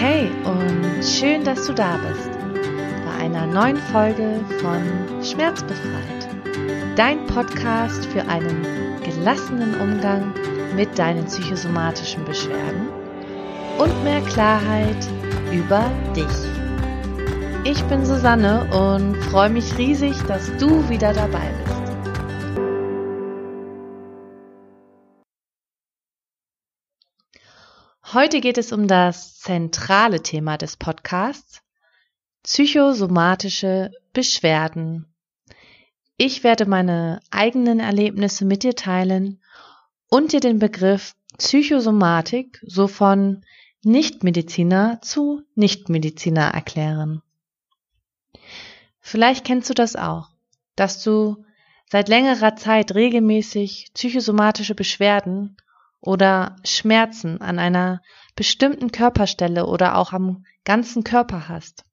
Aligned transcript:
Hey 0.00 0.30
und 0.44 1.04
schön, 1.04 1.44
dass 1.44 1.66
du 1.66 1.74
da 1.74 1.98
bist 1.98 2.30
bei 3.04 3.22
einer 3.22 3.44
neuen 3.46 3.76
Folge 3.76 4.40
von 4.62 4.82
Schmerzbefreit. 5.22 6.26
Dein 6.96 7.26
Podcast 7.26 8.06
für 8.06 8.22
einen 8.26 8.64
gelassenen 9.04 9.78
Umgang 9.78 10.32
mit 10.74 10.98
deinen 10.98 11.26
psychosomatischen 11.26 12.24
Beschwerden 12.24 12.88
und 13.76 14.02
mehr 14.02 14.22
Klarheit 14.22 15.06
über 15.52 15.84
dich. 16.16 17.70
Ich 17.70 17.84
bin 17.84 18.06
Susanne 18.06 18.64
und 18.72 19.22
freue 19.24 19.50
mich 19.50 19.76
riesig, 19.76 20.16
dass 20.22 20.50
du 20.56 20.88
wieder 20.88 21.12
dabei 21.12 21.52
bist. 21.66 21.79
Heute 28.12 28.40
geht 28.40 28.58
es 28.58 28.72
um 28.72 28.88
das 28.88 29.38
zentrale 29.38 30.20
Thema 30.20 30.58
des 30.58 30.76
Podcasts, 30.76 31.62
psychosomatische 32.42 33.92
Beschwerden. 34.12 35.06
Ich 36.16 36.42
werde 36.42 36.66
meine 36.66 37.20
eigenen 37.30 37.78
Erlebnisse 37.78 38.44
mit 38.44 38.64
dir 38.64 38.74
teilen 38.74 39.40
und 40.08 40.32
dir 40.32 40.40
den 40.40 40.58
Begriff 40.58 41.14
Psychosomatik 41.38 42.60
so 42.66 42.88
von 42.88 43.44
Nichtmediziner 43.84 45.00
zu 45.02 45.42
Nichtmediziner 45.54 46.48
erklären. 46.48 47.22
Vielleicht 48.98 49.44
kennst 49.44 49.70
du 49.70 49.74
das 49.74 49.94
auch, 49.94 50.30
dass 50.74 51.04
du 51.04 51.44
seit 51.88 52.08
längerer 52.08 52.56
Zeit 52.56 52.92
regelmäßig 52.92 53.92
psychosomatische 53.94 54.74
Beschwerden 54.74 55.56
oder 56.00 56.56
Schmerzen 56.64 57.40
an 57.40 57.58
einer 57.58 58.00
bestimmten 58.36 58.90
Körperstelle 58.92 59.66
oder 59.66 59.96
auch 59.96 60.12
am 60.12 60.44
ganzen 60.64 61.04
Körper 61.04 61.48
hast. 61.48 61.84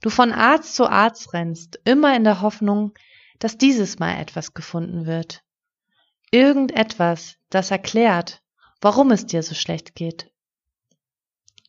Du 0.00 0.10
von 0.10 0.32
Arzt 0.32 0.74
zu 0.74 0.88
Arzt 0.88 1.32
rennst, 1.32 1.80
immer 1.84 2.16
in 2.16 2.24
der 2.24 2.40
Hoffnung, 2.40 2.92
dass 3.38 3.58
dieses 3.58 3.98
Mal 3.98 4.18
etwas 4.20 4.54
gefunden 4.54 5.06
wird. 5.06 5.42
Irgendetwas, 6.30 7.36
das 7.50 7.70
erklärt, 7.70 8.42
warum 8.80 9.10
es 9.10 9.26
dir 9.26 9.42
so 9.42 9.54
schlecht 9.54 9.94
geht. 9.94 10.30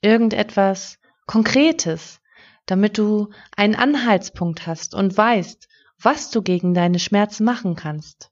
Irgendetwas 0.02 1.00
Konkretes, 1.25 2.22
damit 2.66 2.97
du 2.97 3.30
einen 3.56 3.75
Anhaltspunkt 3.75 4.68
hast 4.68 4.95
und 4.95 5.16
weißt, 5.16 5.68
was 6.02 6.30
du 6.31 6.42
gegen 6.42 6.73
deine 6.73 7.00
Schmerzen 7.00 7.44
machen 7.44 7.75
kannst. 7.75 8.31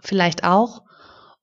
Vielleicht 0.00 0.44
auch, 0.44 0.83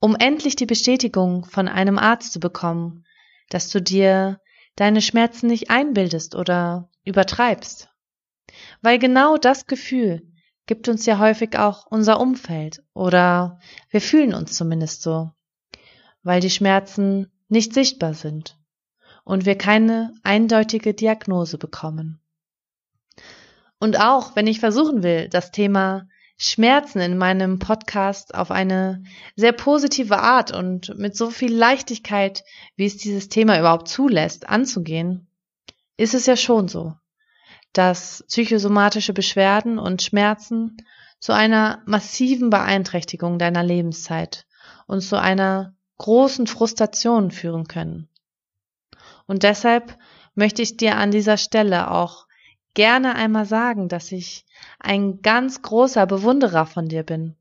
um 0.01 0.15
endlich 0.15 0.55
die 0.57 0.65
Bestätigung 0.65 1.45
von 1.45 1.69
einem 1.69 1.97
Arzt 1.97 2.33
zu 2.33 2.39
bekommen, 2.39 3.05
dass 3.49 3.69
du 3.69 3.81
dir 3.81 4.41
deine 4.75 5.01
Schmerzen 5.01 5.47
nicht 5.47 5.69
einbildest 5.69 6.35
oder 6.35 6.89
übertreibst. 7.05 7.89
Weil 8.81 8.97
genau 8.97 9.37
das 9.37 9.67
Gefühl 9.67 10.27
gibt 10.65 10.89
uns 10.89 11.05
ja 11.05 11.19
häufig 11.19 11.57
auch 11.57 11.85
unser 11.85 12.19
Umfeld 12.19 12.83
oder 12.93 13.59
wir 13.89 14.01
fühlen 14.01 14.33
uns 14.33 14.55
zumindest 14.55 15.03
so, 15.03 15.31
weil 16.23 16.41
die 16.41 16.49
Schmerzen 16.49 17.31
nicht 17.47 17.73
sichtbar 17.73 18.15
sind 18.15 18.57
und 19.23 19.45
wir 19.45 19.57
keine 19.57 20.15
eindeutige 20.23 20.95
Diagnose 20.95 21.59
bekommen. 21.59 22.19
Und 23.79 23.99
auch 23.99 24.35
wenn 24.35 24.47
ich 24.47 24.59
versuchen 24.59 25.03
will, 25.03 25.29
das 25.29 25.51
Thema 25.51 26.07
Schmerzen 26.43 27.01
in 27.01 27.19
meinem 27.19 27.59
Podcast 27.59 28.33
auf 28.33 28.49
eine 28.49 29.03
sehr 29.35 29.51
positive 29.51 30.17
Art 30.17 30.51
und 30.51 30.97
mit 30.97 31.15
so 31.15 31.29
viel 31.29 31.55
Leichtigkeit, 31.55 32.43
wie 32.75 32.87
es 32.87 32.97
dieses 32.97 33.29
Thema 33.29 33.59
überhaupt 33.59 33.87
zulässt, 33.87 34.49
anzugehen, 34.49 35.27
ist 35.97 36.15
es 36.15 36.25
ja 36.25 36.35
schon 36.35 36.67
so, 36.67 36.95
dass 37.73 38.25
psychosomatische 38.27 39.13
Beschwerden 39.13 39.77
und 39.77 40.01
Schmerzen 40.01 40.77
zu 41.19 41.31
einer 41.31 41.83
massiven 41.85 42.49
Beeinträchtigung 42.49 43.37
deiner 43.37 43.61
Lebenszeit 43.61 44.47
und 44.87 45.01
zu 45.01 45.21
einer 45.21 45.75
großen 45.99 46.47
Frustration 46.47 47.29
führen 47.29 47.67
können. 47.67 48.09
Und 49.27 49.43
deshalb 49.43 49.95
möchte 50.33 50.63
ich 50.63 50.75
dir 50.75 50.97
an 50.97 51.11
dieser 51.11 51.37
Stelle 51.37 51.91
auch 51.91 52.25
gerne 52.73 53.15
einmal 53.15 53.45
sagen, 53.45 53.89
dass 53.89 54.11
ich 54.11 54.45
ein 54.79 55.21
ganz 55.21 55.61
großer 55.61 56.05
Bewunderer 56.05 56.65
von 56.65 56.87
dir 56.87 57.03
bin, 57.03 57.35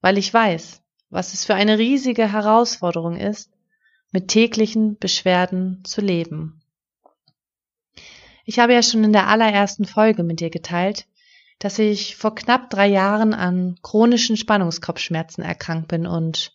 weil 0.00 0.18
ich 0.18 0.32
weiß, 0.32 0.82
was 1.10 1.34
es 1.34 1.44
für 1.44 1.54
eine 1.54 1.78
riesige 1.78 2.32
Herausforderung 2.32 3.16
ist, 3.16 3.50
mit 4.12 4.28
täglichen 4.28 4.98
Beschwerden 4.98 5.82
zu 5.84 6.00
leben. 6.00 6.60
Ich 8.44 8.58
habe 8.58 8.72
ja 8.72 8.82
schon 8.82 9.04
in 9.04 9.12
der 9.12 9.28
allerersten 9.28 9.84
Folge 9.84 10.22
mit 10.22 10.40
dir 10.40 10.50
geteilt, 10.50 11.06
dass 11.58 11.78
ich 11.78 12.16
vor 12.16 12.34
knapp 12.34 12.70
drei 12.70 12.86
Jahren 12.86 13.34
an 13.34 13.78
chronischen 13.82 14.36
Spannungskopfschmerzen 14.36 15.44
erkrankt 15.44 15.88
bin 15.88 16.06
und 16.06 16.52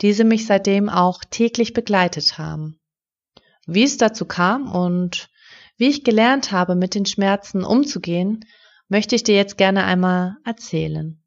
diese 0.00 0.24
mich 0.24 0.46
seitdem 0.46 0.88
auch 0.88 1.22
täglich 1.28 1.72
begleitet 1.72 2.38
haben. 2.38 2.78
Wie 3.66 3.82
es 3.82 3.96
dazu 3.96 4.24
kam 4.24 4.70
und 4.70 5.28
wie 5.76 5.88
ich 5.88 6.04
gelernt 6.04 6.52
habe, 6.52 6.74
mit 6.74 6.94
den 6.94 7.06
Schmerzen 7.06 7.64
umzugehen, 7.64 8.44
möchte 8.88 9.14
ich 9.16 9.24
dir 9.24 9.34
jetzt 9.34 9.56
gerne 9.56 9.84
einmal 9.84 10.36
erzählen. 10.44 11.20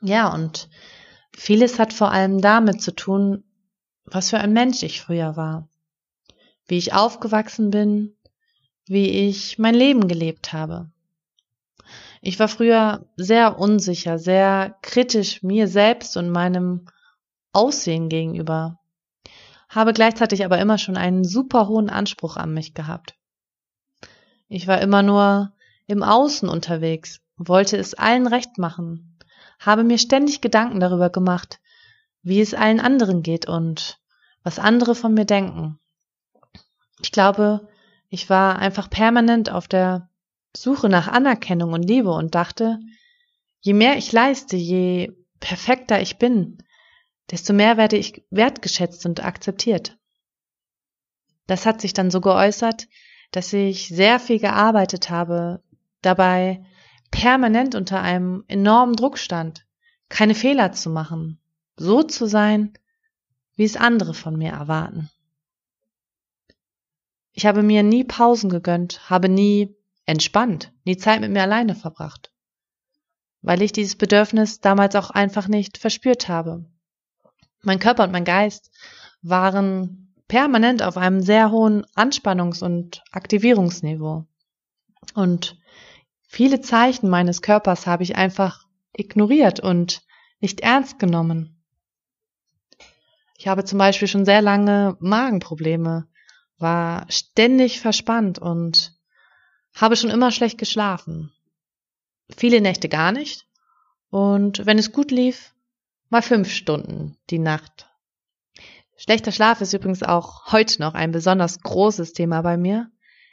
Ja, 0.00 0.32
und 0.32 0.68
vieles 1.34 1.78
hat 1.78 1.92
vor 1.92 2.10
allem 2.10 2.40
damit 2.40 2.82
zu 2.82 2.94
tun, 2.94 3.44
was 4.04 4.30
für 4.30 4.38
ein 4.38 4.52
Mensch 4.52 4.82
ich 4.82 5.00
früher 5.00 5.36
war, 5.36 5.68
wie 6.66 6.76
ich 6.76 6.92
aufgewachsen 6.92 7.70
bin, 7.70 8.16
wie 8.86 9.08
ich 9.08 9.58
mein 9.58 9.74
Leben 9.74 10.08
gelebt 10.08 10.52
habe. 10.52 10.90
Ich 12.20 12.38
war 12.38 12.48
früher 12.48 13.06
sehr 13.16 13.58
unsicher, 13.58 14.18
sehr 14.18 14.76
kritisch 14.82 15.42
mir 15.42 15.68
selbst 15.68 16.16
und 16.16 16.30
meinem 16.30 16.86
Aussehen 17.52 18.08
gegenüber, 18.08 18.78
habe 19.68 19.92
gleichzeitig 19.92 20.44
aber 20.44 20.58
immer 20.58 20.78
schon 20.78 20.96
einen 20.96 21.24
super 21.24 21.68
hohen 21.68 21.90
Anspruch 21.90 22.36
an 22.36 22.52
mich 22.54 22.74
gehabt. 22.74 23.16
Ich 24.54 24.66
war 24.66 24.82
immer 24.82 25.02
nur 25.02 25.54
im 25.86 26.02
Außen 26.02 26.46
unterwegs, 26.46 27.22
wollte 27.38 27.78
es 27.78 27.94
allen 27.94 28.26
recht 28.26 28.58
machen, 28.58 29.18
habe 29.58 29.82
mir 29.82 29.96
ständig 29.96 30.42
Gedanken 30.42 30.78
darüber 30.78 31.08
gemacht, 31.08 31.58
wie 32.22 32.38
es 32.38 32.52
allen 32.52 32.78
anderen 32.78 33.22
geht 33.22 33.48
und 33.48 33.98
was 34.42 34.58
andere 34.58 34.94
von 34.94 35.14
mir 35.14 35.24
denken. 35.24 35.80
Ich 37.00 37.12
glaube, 37.12 37.66
ich 38.10 38.28
war 38.28 38.58
einfach 38.58 38.90
permanent 38.90 39.50
auf 39.50 39.68
der 39.68 40.10
Suche 40.54 40.90
nach 40.90 41.08
Anerkennung 41.08 41.72
und 41.72 41.84
Liebe 41.88 42.12
und 42.12 42.34
dachte, 42.34 42.78
je 43.60 43.72
mehr 43.72 43.96
ich 43.96 44.12
leiste, 44.12 44.56
je 44.56 45.14
perfekter 45.40 46.02
ich 46.02 46.18
bin, 46.18 46.58
desto 47.30 47.54
mehr 47.54 47.78
werde 47.78 47.96
ich 47.96 48.22
wertgeschätzt 48.28 49.06
und 49.06 49.24
akzeptiert. 49.24 49.96
Das 51.46 51.64
hat 51.64 51.80
sich 51.80 51.94
dann 51.94 52.10
so 52.10 52.20
geäußert, 52.20 52.86
dass 53.32 53.52
ich 53.52 53.88
sehr 53.88 54.20
viel 54.20 54.38
gearbeitet 54.38 55.10
habe, 55.10 55.62
dabei 56.02 56.64
permanent 57.10 57.74
unter 57.74 58.00
einem 58.00 58.44
enormen 58.46 58.94
Druck 58.94 59.18
stand, 59.18 59.66
keine 60.08 60.34
Fehler 60.34 60.72
zu 60.72 60.90
machen, 60.90 61.40
so 61.76 62.02
zu 62.02 62.26
sein, 62.26 62.74
wie 63.56 63.64
es 63.64 63.76
andere 63.76 64.14
von 64.14 64.36
mir 64.36 64.52
erwarten. 64.52 65.10
Ich 67.32 67.46
habe 67.46 67.62
mir 67.62 67.82
nie 67.82 68.04
Pausen 68.04 68.50
gegönnt, 68.50 69.08
habe 69.08 69.28
nie 69.28 69.74
entspannt, 70.04 70.72
nie 70.84 70.98
Zeit 70.98 71.20
mit 71.20 71.30
mir 71.30 71.42
alleine 71.42 71.74
verbracht, 71.74 72.32
weil 73.40 73.62
ich 73.62 73.72
dieses 73.72 73.96
Bedürfnis 73.96 74.60
damals 74.60 74.94
auch 74.96 75.10
einfach 75.10 75.48
nicht 75.48 75.78
verspürt 75.78 76.28
habe. 76.28 76.66
Mein 77.62 77.78
Körper 77.78 78.04
und 78.04 78.12
mein 78.12 78.24
Geist 78.24 78.70
waren 79.22 80.11
permanent 80.32 80.82
auf 80.82 80.96
einem 80.96 81.20
sehr 81.20 81.50
hohen 81.50 81.84
Anspannungs- 81.94 82.64
und 82.64 83.02
Aktivierungsniveau. 83.12 84.26
Und 85.14 85.56
Viele 86.34 86.62
Zeichen 86.62 87.10
meines 87.10 87.42
Körpers 87.42 87.86
habe 87.86 88.04
ich 88.04 88.16
einfach 88.16 88.64
ignoriert 88.94 89.60
und 89.60 90.00
nicht 90.40 90.60
ernst 90.60 90.98
genommen. 90.98 91.62
Ich 93.36 93.48
habe 93.48 93.66
zum 93.66 93.78
Beispiel 93.78 94.08
schon 94.08 94.24
sehr 94.24 94.40
lange 94.40 94.96
Magenprobleme, 94.98 96.08
war 96.56 97.04
ständig 97.10 97.80
verspannt 97.80 98.38
und 98.38 98.94
habe 99.74 99.94
schon 99.94 100.08
immer 100.08 100.30
schlecht 100.30 100.56
geschlafen. 100.56 101.34
Viele 102.34 102.62
Nächte 102.62 102.88
gar 102.88 103.12
nicht 103.12 103.46
und 104.08 104.64
wenn 104.64 104.78
es 104.78 104.90
gut 104.90 105.10
lief, 105.10 105.54
mal 106.08 106.22
fünf 106.22 106.50
Stunden 106.50 107.18
die 107.28 107.38
Nacht. 107.38 107.91
Schlechter 108.96 109.32
Schlaf 109.32 109.60
ist 109.60 109.72
übrigens 109.72 110.02
auch 110.02 110.52
heute 110.52 110.80
noch 110.80 110.94
ein 110.94 111.12
besonders 111.12 111.60
großes 111.60 112.12
Thema 112.12 112.42
bei 112.42 112.56
mir. 112.56 112.90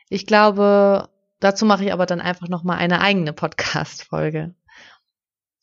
Ich 0.10 0.26
glaube, 0.26 1.10
Dazu 1.40 1.66
mache 1.66 1.86
ich 1.86 1.94
aber 1.94 2.06
dann 2.06 2.22
einfach 2.22 2.50
noch 2.50 2.64
mal 2.64 2.78
eine 2.78 3.02
eigene 3.02 3.34
Podcast 3.34 4.04
Folge. 4.04 4.54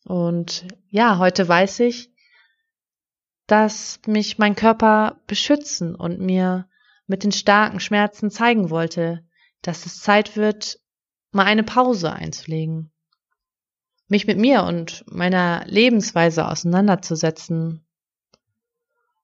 Und 0.04 0.66
ja, 0.88 1.18
heute 1.18 1.46
weiß 1.46 1.80
ich, 1.80 2.10
dass 3.46 4.00
mich 4.06 4.38
mein 4.38 4.56
Körper 4.56 5.20
beschützen 5.26 5.94
und 5.94 6.20
mir 6.20 6.68
mit 7.06 7.24
den 7.24 7.32
starken 7.32 7.78
Schmerzen 7.78 8.30
zeigen 8.30 8.70
wollte, 8.70 9.24
dass 9.62 9.86
es 9.86 10.00
Zeit 10.00 10.36
wird, 10.36 10.80
mal 11.30 11.44
eine 11.44 11.62
Pause 11.62 12.12
einzulegen, 12.12 12.90
mich 14.08 14.26
mit 14.26 14.38
mir 14.38 14.62
und 14.64 15.04
meiner 15.06 15.64
Lebensweise 15.66 16.48
auseinanderzusetzen. 16.48 17.85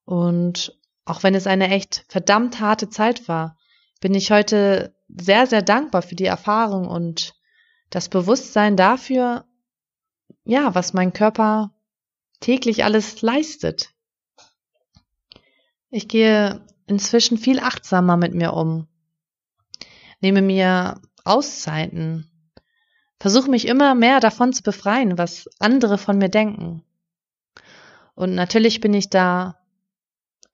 Und 0.04 0.78
auch 1.04 1.22
wenn 1.22 1.34
es 1.34 1.46
eine 1.46 1.68
echt 1.68 2.04
verdammt 2.08 2.60
harte 2.60 2.88
Zeit 2.88 3.28
war, 3.28 3.56
bin 4.00 4.14
ich 4.14 4.30
heute 4.30 4.94
sehr, 5.08 5.46
sehr 5.46 5.62
dankbar 5.62 6.02
für 6.02 6.16
die 6.16 6.26
Erfahrung 6.26 6.86
und 6.86 7.34
das 7.90 8.08
Bewusstsein 8.08 8.76
dafür, 8.76 9.44
ja, 10.44 10.74
was 10.74 10.92
mein 10.92 11.12
Körper 11.12 11.72
täglich 12.40 12.84
alles 12.84 13.22
leistet. 13.22 13.90
Ich 15.90 16.08
gehe 16.08 16.66
inzwischen 16.86 17.38
viel 17.38 17.60
achtsamer 17.60 18.16
mit 18.16 18.34
mir 18.34 18.54
um, 18.54 18.88
nehme 20.20 20.42
mir 20.42 21.00
Auszeiten, 21.24 22.30
versuche 23.20 23.50
mich 23.50 23.68
immer 23.68 23.94
mehr 23.94 24.18
davon 24.18 24.52
zu 24.52 24.62
befreien, 24.62 25.18
was 25.18 25.48
andere 25.60 25.98
von 25.98 26.18
mir 26.18 26.28
denken. 26.28 26.82
Und 28.14 28.34
natürlich 28.34 28.80
bin 28.80 28.94
ich 28.94 29.10
da 29.10 29.61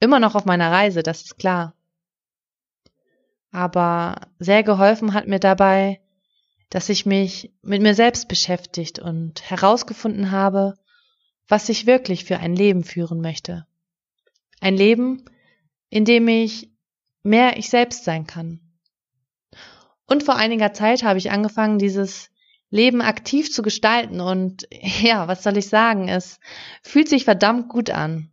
immer 0.01 0.21
noch 0.21 0.35
auf 0.35 0.45
meiner 0.45 0.71
Reise, 0.71 1.03
das 1.03 1.23
ist 1.23 1.39
klar. 1.39 1.75
Aber 3.51 4.29
sehr 4.39 4.63
geholfen 4.63 5.15
hat 5.15 5.27
mir 5.27 5.41
dabei, 5.41 6.01
dass 6.71 6.89
ich 6.89 7.07
mich 7.07 7.53
mit 7.63 7.81
mir 7.81 7.95
selbst 7.95 8.29
beschäftigt 8.29 8.99
und 8.99 9.49
herausgefunden 9.51 10.31
habe, 10.31 10.75
was 11.49 11.69
ich 11.69 11.87
wirklich 11.87 12.25
für 12.25 12.39
ein 12.39 12.55
Leben 12.55 12.85
führen 12.85 13.21
möchte. 13.21 13.67
Ein 14.61 14.77
Leben, 14.77 15.25
in 15.89 16.05
dem 16.05 16.29
ich 16.29 16.71
mehr 17.23 17.57
ich 17.57 17.71
selbst 17.71 18.05
sein 18.05 18.27
kann. 18.27 18.61
Und 20.07 20.23
vor 20.23 20.37
einiger 20.37 20.73
Zeit 20.73 21.03
habe 21.03 21.19
ich 21.19 21.31
angefangen, 21.31 21.79
dieses 21.79 22.31
Leben 22.71 23.01
aktiv 23.01 23.51
zu 23.51 23.63
gestalten 23.63 24.21
und 24.21 24.69
ja, 25.03 25.29
was 25.29 25.43
soll 25.43 25.57
ich 25.57 25.69
sagen, 25.69 26.09
es 26.09 26.39
fühlt 26.83 27.09
sich 27.09 27.25
verdammt 27.25 27.69
gut 27.69 27.91
an. 27.91 28.31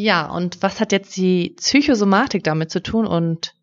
Ja, 0.00 0.30
und 0.30 0.62
was 0.62 0.78
hat 0.78 0.92
jetzt 0.92 1.16
die 1.16 1.56
Psychosomatik 1.56 2.44
damit 2.44 2.70
zu 2.70 2.80
tun 2.80 3.04
und 3.04 3.56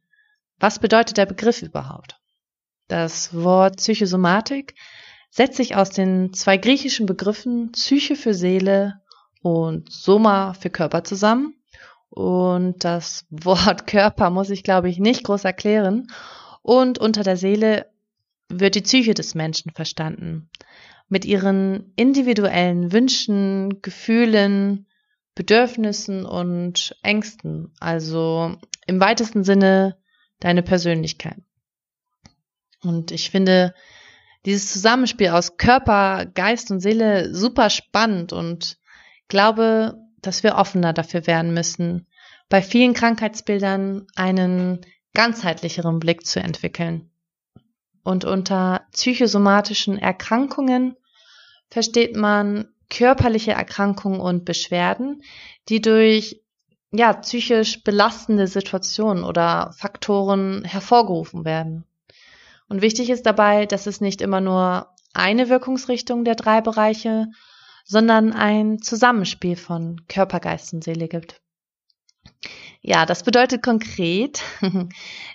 was 0.59 0.79
bedeutet 0.79 1.15
der 1.15 1.25
Begriff 1.25 1.61
überhaupt? 1.61 2.19
Das 2.89 3.33
Wort 3.33 3.77
Psychosomatik 3.77 4.75
setzt 5.29 5.55
sich 5.55 5.77
aus 5.77 5.91
den 5.91 6.33
zwei 6.33 6.57
griechischen 6.57 7.05
Begriffen 7.05 7.71
Psyche 7.71 8.17
für 8.17 8.33
Seele 8.33 8.95
und 9.43 9.89
Soma 9.89 10.53
für 10.55 10.69
Körper 10.69 11.05
zusammen. 11.05 11.55
Und 12.09 12.83
das 12.83 13.25
Wort 13.29 13.87
Körper 13.87 14.29
muss 14.29 14.49
ich, 14.49 14.63
glaube 14.63 14.89
ich, 14.89 14.99
nicht 14.99 15.23
groß 15.23 15.45
erklären. 15.45 16.07
Und 16.61 16.97
unter 16.97 17.23
der 17.23 17.37
Seele 17.37 17.89
wird 18.49 18.75
die 18.75 18.81
Psyche 18.81 19.13
des 19.13 19.35
Menschen 19.35 19.71
verstanden. 19.71 20.49
Mit 21.07 21.23
ihren 21.23 21.93
individuellen 21.95 22.91
Wünschen, 22.91 23.81
Gefühlen, 23.81 24.85
Bedürfnissen 25.35 26.25
und 26.25 26.95
Ängsten. 27.03 27.73
Also 27.79 28.55
im 28.87 28.99
weitesten 28.99 29.43
Sinne 29.43 29.97
deine 30.39 30.63
Persönlichkeit. 30.63 31.37
Und 32.81 33.11
ich 33.11 33.29
finde 33.29 33.73
dieses 34.45 34.71
Zusammenspiel 34.71 35.29
aus 35.29 35.57
Körper, 35.57 36.25
Geist 36.25 36.71
und 36.71 36.79
Seele 36.79 37.33
super 37.33 37.69
spannend 37.69 38.31
und 38.31 38.77
glaube, 39.27 39.97
dass 40.21 40.43
wir 40.43 40.55
offener 40.55 40.93
dafür 40.93 41.27
werden 41.27 41.53
müssen, 41.53 42.07
bei 42.47 42.61
vielen 42.61 42.93
Krankheitsbildern 42.93 44.07
einen 44.15 44.81
ganzheitlicheren 45.13 45.99
Blick 45.99 46.25
zu 46.25 46.39
entwickeln. 46.39 47.09
Und 48.03 48.23
unter 48.23 48.85
psychosomatischen 48.91 49.97
Erkrankungen 49.97 50.95
versteht 51.69 52.15
man 52.15 52.67
körperliche 52.89 53.51
Erkrankungen 53.51 54.19
und 54.19 54.45
Beschwerden, 54.45 55.23
die 55.69 55.81
durch 55.81 56.41
ja, 56.91 57.13
psychisch 57.13 57.83
belastende 57.83 58.47
Situationen 58.47 59.23
oder 59.23 59.73
Faktoren 59.77 60.63
hervorgerufen 60.63 61.45
werden. 61.45 61.85
Und 62.67 62.81
wichtig 62.81 63.09
ist 63.09 63.25
dabei, 63.25 63.65
dass 63.65 63.85
es 63.85 64.01
nicht 64.01 64.21
immer 64.21 64.41
nur 64.41 64.87
eine 65.13 65.49
Wirkungsrichtung 65.49 66.23
der 66.23 66.35
drei 66.35 66.61
Bereiche, 66.61 67.27
sondern 67.83 68.33
ein 68.33 68.81
Zusammenspiel 68.81 69.55
von 69.55 70.01
Körper, 70.07 70.39
Geist 70.39 70.73
und 70.73 70.83
Seele 70.83 71.07
gibt. 71.07 71.41
Ja, 72.81 73.05
das 73.05 73.23
bedeutet 73.23 73.63
konkret, 73.63 74.41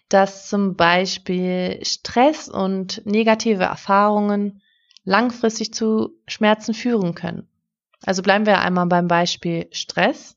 dass 0.08 0.48
zum 0.48 0.76
Beispiel 0.76 1.80
Stress 1.82 2.48
und 2.48 3.02
negative 3.04 3.64
Erfahrungen 3.64 4.62
langfristig 5.04 5.72
zu 5.72 6.10
Schmerzen 6.26 6.74
führen 6.74 7.14
können. 7.14 7.48
Also 8.02 8.22
bleiben 8.22 8.46
wir 8.46 8.60
einmal 8.60 8.86
beim 8.86 9.08
Beispiel 9.08 9.68
Stress. 9.72 10.36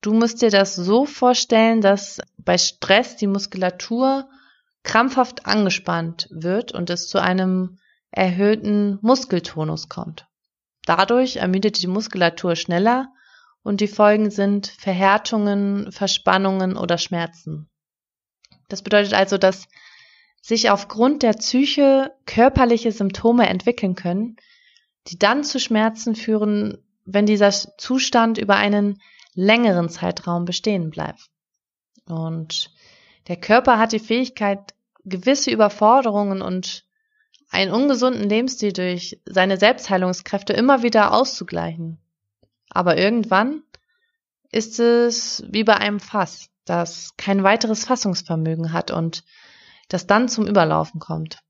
Du 0.00 0.12
musst 0.12 0.42
dir 0.42 0.50
das 0.50 0.76
so 0.76 1.06
vorstellen, 1.06 1.80
dass 1.80 2.20
bei 2.38 2.56
Stress 2.56 3.16
die 3.16 3.26
Muskulatur 3.26 4.28
krampfhaft 4.84 5.46
angespannt 5.46 6.28
wird 6.30 6.72
und 6.72 6.88
es 6.88 7.08
zu 7.08 7.20
einem 7.20 7.78
erhöhten 8.10 8.98
Muskeltonus 9.02 9.88
kommt. 9.88 10.26
Dadurch 10.86 11.36
ermüdet 11.36 11.82
die 11.82 11.88
Muskulatur 11.88 12.56
schneller 12.56 13.12
und 13.62 13.80
die 13.80 13.88
Folgen 13.88 14.30
sind 14.30 14.68
Verhärtungen, 14.68 15.92
Verspannungen 15.92 16.76
oder 16.76 16.96
Schmerzen. 16.96 17.68
Das 18.68 18.82
bedeutet 18.82 19.14
also, 19.14 19.36
dass 19.36 19.68
sich 20.40 20.70
aufgrund 20.70 21.22
der 21.22 21.32
Psyche 21.32 22.12
körperliche 22.26 22.92
Symptome 22.92 23.48
entwickeln 23.48 23.94
können, 23.94 24.36
die 25.08 25.18
dann 25.18 25.44
zu 25.44 25.58
Schmerzen 25.58 26.14
führen, 26.14 26.78
wenn 27.04 27.26
dieser 27.26 27.50
Zustand 27.50 28.38
über 28.38 28.56
einen 28.56 29.00
längeren 29.34 29.88
Zeitraum 29.88 30.44
bestehen 30.44 30.90
bleibt. 30.90 31.30
Und 32.06 32.70
der 33.28 33.36
Körper 33.36 33.78
hat 33.78 33.92
die 33.92 33.98
Fähigkeit, 33.98 34.74
gewisse 35.04 35.50
Überforderungen 35.50 36.42
und 36.42 36.84
einen 37.50 37.72
ungesunden 37.72 38.28
Lebensstil 38.28 38.72
durch 38.72 39.20
seine 39.24 39.56
Selbstheilungskräfte 39.56 40.52
immer 40.52 40.82
wieder 40.82 41.12
auszugleichen. 41.12 41.98
Aber 42.70 42.98
irgendwann 42.98 43.62
ist 44.50 44.78
es 44.80 45.42
wie 45.48 45.64
bei 45.64 45.76
einem 45.76 46.00
Fass, 46.00 46.50
das 46.64 47.14
kein 47.16 47.42
weiteres 47.42 47.84
Fassungsvermögen 47.84 48.72
hat 48.72 48.90
und 48.90 49.24
das 49.88 50.06
dann 50.06 50.28
zum 50.28 50.46
Überlaufen 50.46 51.00
kommt. 51.00 51.40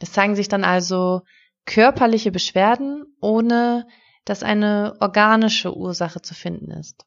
Es 0.00 0.12
zeigen 0.12 0.34
sich 0.34 0.48
dann 0.48 0.64
also 0.64 1.22
körperliche 1.64 2.32
Beschwerden, 2.32 3.04
ohne 3.20 3.86
dass 4.24 4.42
eine 4.42 4.96
organische 5.00 5.76
Ursache 5.76 6.22
zu 6.22 6.34
finden 6.34 6.70
ist. 6.70 7.04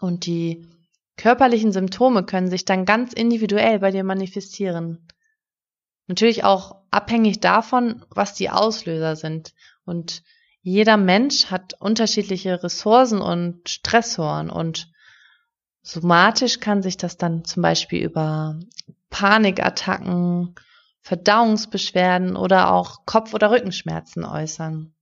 Und 0.00 0.26
die 0.26 0.68
körperlichen 1.16 1.72
Symptome 1.72 2.24
können 2.24 2.48
sich 2.48 2.64
dann 2.64 2.84
ganz 2.84 3.12
individuell 3.12 3.80
bei 3.80 3.90
dir 3.90 4.04
manifestieren. 4.04 5.06
Natürlich 6.06 6.44
auch 6.44 6.82
abhängig 6.90 7.40
davon, 7.40 8.04
was 8.10 8.34
die 8.34 8.50
Auslöser 8.50 9.16
sind. 9.16 9.54
Und 9.84 10.22
jeder 10.62 10.96
Mensch 10.96 11.46
hat 11.46 11.74
unterschiedliche 11.80 12.62
Ressourcen 12.62 13.20
und 13.20 13.68
Stressoren 13.68 14.50
und 14.50 14.90
somatisch 15.82 16.60
kann 16.60 16.82
sich 16.82 16.96
das 16.96 17.16
dann 17.16 17.44
zum 17.44 17.62
Beispiel 17.62 18.02
über 18.02 18.58
Panikattacken, 19.10 20.54
Verdauungsbeschwerden 21.02 22.36
oder 22.36 22.72
auch 22.72 23.04
Kopf- 23.06 23.34
oder 23.34 23.50
Rückenschmerzen 23.50 24.24
äußern. 24.24 24.94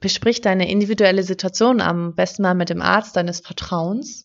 Besprich 0.00 0.40
deine 0.40 0.70
individuelle 0.70 1.22
Situation 1.22 1.80
am 1.80 2.14
besten 2.14 2.42
mal 2.42 2.54
mit 2.54 2.70
dem 2.70 2.82
Arzt 2.82 3.16
deines 3.16 3.40
Vertrauens. 3.40 4.24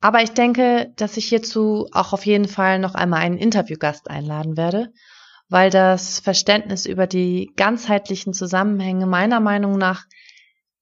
Aber 0.00 0.22
ich 0.22 0.30
denke, 0.30 0.92
dass 0.96 1.16
ich 1.16 1.26
hierzu 1.28 1.88
auch 1.92 2.12
auf 2.12 2.24
jeden 2.24 2.48
Fall 2.48 2.78
noch 2.78 2.94
einmal 2.94 3.20
einen 3.20 3.36
Interviewgast 3.36 4.08
einladen 4.08 4.56
werde, 4.56 4.92
weil 5.48 5.70
das 5.70 6.20
Verständnis 6.20 6.86
über 6.86 7.06
die 7.06 7.50
ganzheitlichen 7.56 8.32
Zusammenhänge 8.32 9.06
meiner 9.06 9.40
Meinung 9.40 9.76
nach 9.76 10.04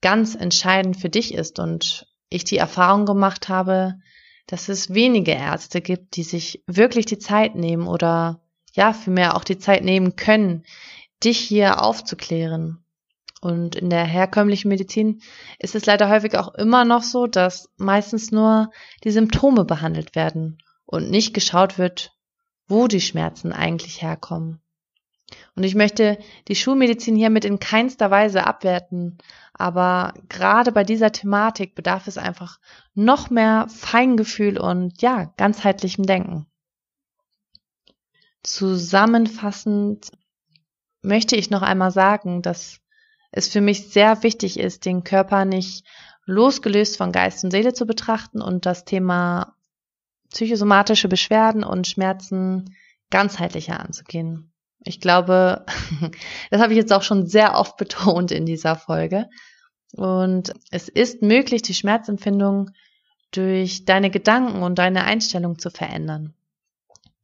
ganz 0.02 0.35
entscheidend 0.35 0.99
für 1.00 1.08
dich 1.08 1.35
ist 1.35 1.58
und 1.58 2.06
ich 2.28 2.44
die 2.44 2.58
Erfahrung 2.58 3.06
gemacht 3.06 3.49
habe, 3.49 3.94
dass 4.47 4.69
es 4.69 4.95
wenige 4.95 5.33
Ärzte 5.33 5.81
gibt, 5.81 6.17
die 6.17 6.23
sich 6.23 6.62
wirklich 6.67 7.07
die 7.07 7.19
Zeit 7.19 7.55
nehmen 7.55 7.87
oder 7.87 8.41
ja, 8.73 8.93
vielmehr 8.93 9.37
auch 9.37 9.45
die 9.45 9.59
Zeit 9.59 9.85
nehmen 9.85 10.17
können, 10.17 10.65
dich 11.25 11.38
hier 11.38 11.83
aufzuklären. 11.83 12.85
Und 13.41 13.76
in 13.76 13.91
der 13.91 14.05
herkömmlichen 14.05 14.69
Medizin 14.69 15.21
ist 15.59 15.75
es 15.75 15.87
leider 15.87 16.09
häufig 16.09 16.37
auch 16.37 16.55
immer 16.55 16.85
noch 16.85 17.03
so, 17.03 17.26
dass 17.26 17.71
meistens 17.76 18.33
nur 18.33 18.71
die 19.05 19.11
Symptome 19.11 19.65
behandelt 19.65 20.15
werden 20.15 20.59
und 20.85 21.11
nicht 21.11 21.35
geschaut 21.35 21.79
wird, 21.79 22.17
wo 22.67 22.87
die 22.88 23.00
Schmerzen 23.00 23.53
eigentlich 23.53 24.03
herkommen. 24.03 24.61
Und 25.54 25.64
ich 25.64 25.75
möchte 25.75 26.18
die 26.49 26.54
Schulmedizin 26.54 27.16
hiermit 27.16 27.45
in 27.45 27.59
keinster 27.59 28.11
Weise 28.11 28.47
abwerten, 28.47 29.18
aber 29.54 30.14
gerade 30.28 30.71
bei 30.71 30.85
dieser 30.85 31.12
Thematik 31.12 31.75
bedarf 31.75 32.06
es 32.06 32.18
einfach 32.18 32.61
noch 32.95 33.30
mehr 33.30 33.66
Feingefühl 33.68 34.59
und 34.59 35.00
ja, 35.02 35.33
ganzheitlichem 35.37 36.04
Denken. 36.04 36.47
Zusammenfassend 38.42 40.11
möchte 41.02 41.37
ich 41.37 41.50
noch 41.50 41.62
einmal 41.62 41.90
sagen, 41.90 42.42
dass 42.42 42.80
es 43.33 43.49
für 43.49 43.61
mich 43.61 43.88
sehr 43.90 44.23
wichtig 44.23 44.59
ist, 44.59 44.85
den 44.85 45.04
Körper 45.04 45.45
nicht 45.45 45.85
losgelöst 46.25 46.97
von 46.97 47.12
Geist 47.12 47.42
und 47.45 47.50
Seele 47.50 47.73
zu 47.73 47.87
betrachten 47.87 48.40
und 48.40 48.66
das 48.66 48.85
Thema 48.85 49.56
psychosomatische 50.30 51.09
Beschwerden 51.09 51.64
und 51.64 51.87
Schmerzen 51.87 52.76
ganzheitlicher 53.11 53.80
anzugehen. 53.80 54.52
Ich 54.87 55.00
glaube, 55.00 55.66
das 56.50 56.61
habe 56.62 56.73
ich 56.73 56.78
jetzt 56.78 56.93
auch 56.93 57.02
schon 57.02 57.26
sehr 57.26 57.57
oft 57.59 57.76
betont 57.76 58.31
in 58.31 58.47
dieser 58.47 58.76
Folge. 58.76 59.28
Und 59.93 60.52
es 60.71 60.88
ist 60.88 61.23
möglich, 61.23 61.62
die 61.62 61.75
Schmerzempfindung 61.75 62.71
durch 63.33 63.85
deine 63.85 64.11
Gedanken 64.11 64.62
und 64.62 64.78
deine 64.78 65.05
Einstellung 65.05 65.59
zu 65.59 65.71
verändern. 65.71 66.35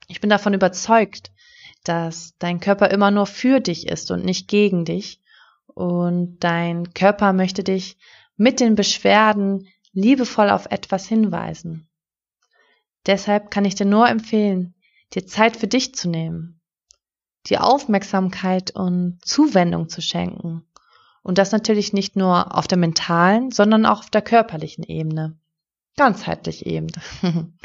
Ich 0.09 0.21
bin 0.21 0.31
davon 0.31 0.55
überzeugt, 0.55 1.31
dass 1.85 2.35
dein 2.39 2.61
Körper 2.61 2.91
immer 2.91 3.11
nur 3.11 3.27
für 3.27 3.61
dich 3.61 3.87
ist 3.89 4.11
und 4.11 4.25
nicht 4.25 4.49
gegen 4.49 4.85
dich. 4.85 5.21
Und 5.67 6.39
dein 6.41 6.93
Körper 6.93 7.33
möchte 7.33 7.65
dich 7.65 7.97
mit 8.37 8.61
den 8.61 8.75
Beschwerden 8.75 9.69
liebevoll 9.93 10.51
auf 10.51 10.67
etwas 10.67 11.07
hinweisen. 11.07 11.89
Deshalb 13.07 13.51
kann 13.51 13.65
ich 13.65 13.75
dir 13.75 13.87
nur 13.87 14.09
empfehlen, 14.09 14.75
dir 15.15 15.27
Zeit 15.27 15.57
für 15.57 15.67
dich 15.67 15.95
zu 15.95 16.09
nehmen, 16.09 16.61
dir 17.49 17.65
Aufmerksamkeit 17.65 18.71
und 18.73 19.19
Zuwendung 19.25 19.89
zu 19.89 20.01
schenken. 20.01 20.65
Und 21.23 21.39
das 21.39 21.53
natürlich 21.53 21.93
nicht 21.93 22.17
nur 22.17 22.57
auf 22.57 22.67
der 22.67 22.79
mentalen, 22.79 23.51
sondern 23.51 23.87
auch 23.87 24.01
auf 24.01 24.11
der 24.11 24.23
körperlichen 24.23 24.85
Ebene. 24.85 25.37
Ganzheitlich 25.97 26.67
eben. 26.67 26.89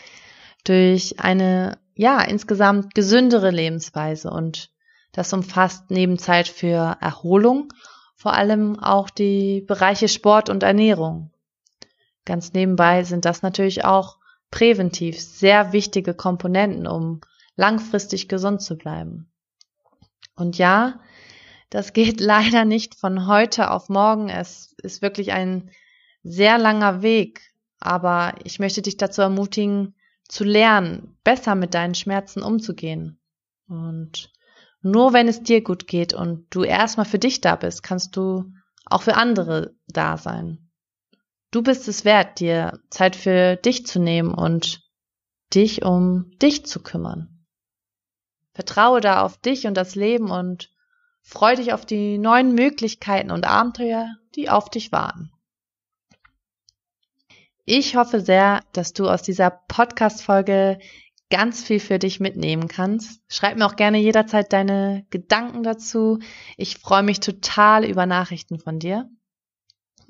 Durch 0.63 1.19
eine, 1.19 1.77
ja, 1.95 2.21
insgesamt 2.21 2.93
gesündere 2.93 3.51
Lebensweise 3.51 4.29
und 4.29 4.71
das 5.11 5.33
umfasst 5.33 5.89
neben 5.89 6.19
Zeit 6.19 6.47
für 6.47 6.97
Erholung 6.99 7.69
vor 8.17 8.33
allem 8.33 8.79
auch 8.79 9.11
die 9.11 9.61
Bereiche 9.61 10.07
Sport 10.07 10.49
und 10.49 10.63
Ernährung. 10.63 11.31
Ganz 12.25 12.51
nebenbei 12.51 13.03
sind 13.03 13.25
das 13.25 13.43
natürlich 13.43 13.85
auch 13.85 14.17
präventiv 14.49 15.21
sehr 15.21 15.71
wichtige 15.71 16.15
Komponenten, 16.15 16.87
um 16.87 17.21
langfristig 17.55 18.27
gesund 18.27 18.61
zu 18.61 18.75
bleiben. 18.75 19.29
Und 20.37 20.57
ja, 20.57 21.01
das 21.69 21.91
geht 21.91 22.21
leider 22.21 22.63
nicht 22.63 22.95
von 22.95 23.27
heute 23.27 23.71
auf 23.71 23.89
morgen. 23.89 24.29
Es 24.29 24.73
ist 24.81 25.01
wirklich 25.01 25.33
ein 25.33 25.69
sehr 26.23 26.57
langer 26.57 27.01
Weg, 27.01 27.41
aber 27.79 28.35
ich 28.43 28.59
möchte 28.59 28.81
dich 28.81 28.95
dazu 28.95 29.21
ermutigen, 29.21 29.95
zu 30.27 30.43
lernen, 30.43 31.17
besser 31.23 31.55
mit 31.55 31.73
deinen 31.73 31.95
Schmerzen 31.95 32.41
umzugehen. 32.41 33.19
Und 33.67 34.31
nur 34.81 35.13
wenn 35.13 35.27
es 35.27 35.41
dir 35.41 35.63
gut 35.63 35.87
geht 35.87 36.13
und 36.13 36.47
du 36.49 36.63
erstmal 36.63 37.05
für 37.05 37.19
dich 37.19 37.41
da 37.41 37.55
bist, 37.55 37.83
kannst 37.83 38.15
du 38.15 38.53
auch 38.85 39.01
für 39.01 39.15
andere 39.15 39.75
da 39.87 40.17
sein. 40.17 40.69
Du 41.51 41.61
bist 41.61 41.87
es 41.87 42.03
wert, 42.03 42.39
dir 42.39 42.79
Zeit 42.89 43.15
für 43.15 43.55
dich 43.55 43.85
zu 43.85 43.99
nehmen 43.99 44.33
und 44.33 44.81
dich 45.53 45.83
um 45.83 46.31
dich 46.41 46.65
zu 46.65 46.81
kümmern. 46.81 47.36
Vertraue 48.57 49.01
da 49.01 49.21
auf 49.21 49.37
dich 49.37 49.67
und 49.67 49.75
das 49.75 49.93
Leben 49.93 50.31
und 50.31 50.71
freu 51.21 51.55
dich 51.55 51.73
auf 51.73 51.85
die 51.85 52.17
neuen 52.17 52.55
Möglichkeiten 52.55 53.29
und 53.29 53.45
Abenteuer, 53.45 54.15
die 54.33 54.49
auf 54.49 54.71
dich 54.71 54.91
warten. 54.91 55.31
Ich 57.65 57.95
hoffe 57.95 58.19
sehr, 58.19 58.61
dass 58.73 58.93
du 58.93 59.07
aus 59.07 59.21
dieser 59.21 59.51
Podcast-Folge 59.51 60.79
ganz 61.29 61.63
viel 61.63 61.79
für 61.79 61.99
dich 61.99 62.19
mitnehmen 62.19 62.67
kannst. 62.67 63.21
Schreib 63.27 63.59
mir 63.59 63.67
auch 63.67 63.75
gerne 63.75 63.99
jederzeit 63.99 64.51
deine 64.51 65.05
Gedanken 65.11 65.61
dazu. 65.61 66.17
Ich 66.57 66.79
freue 66.79 67.03
mich 67.03 67.19
total 67.19 67.85
über 67.85 68.07
Nachrichten 68.07 68.57
von 68.57 68.79
dir. 68.79 69.07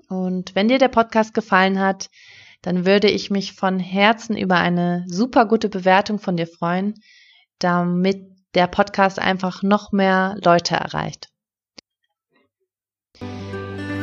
Und 0.07 0.55
wenn 0.55 0.69
dir 0.69 0.77
der 0.77 0.87
Podcast 0.87 1.33
gefallen 1.33 1.81
hat, 1.81 2.09
dann 2.61 2.85
würde 2.85 3.09
ich 3.09 3.29
mich 3.29 3.51
von 3.51 3.77
Herzen 3.77 4.37
über 4.37 4.55
eine 4.55 5.03
super 5.05 5.45
gute 5.45 5.67
Bewertung 5.67 6.17
von 6.17 6.37
dir 6.37 6.47
freuen, 6.47 6.93
damit 7.59 8.36
der 8.57 8.67
Podcast 8.67 9.19
einfach 9.19 9.61
noch 9.61 9.91
mehr 9.91 10.35
Leute 10.43 10.75
erreicht. 10.75 11.29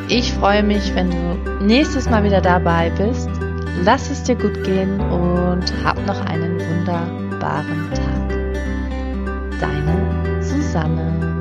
Ich 0.07 0.31
freue 0.31 0.63
mich, 0.63 0.95
wenn 0.95 1.11
du 1.11 1.63
nächstes 1.63 2.09
Mal 2.09 2.23
wieder 2.23 2.39
dabei 2.39 2.89
bist. 2.91 3.29
Lass 3.83 4.09
es 4.09 4.23
dir 4.23 4.35
gut 4.35 4.63
gehen 4.63 5.01
und 5.01 5.65
hab 5.83 5.97
noch 6.05 6.21
einen 6.25 6.57
wunderbaren 6.59 7.91
Tag. 7.93 9.59
Deine 9.59 10.41
Susanne. 10.41 11.34